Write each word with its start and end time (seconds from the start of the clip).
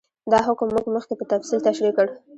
دا 0.31 0.39
حکم 0.47 0.67
موږ 0.75 0.85
مخکې 0.95 1.13
په 1.19 1.25
تفصیل 1.31 1.59
تشرېح 1.67 1.93
کړ. 1.97 2.07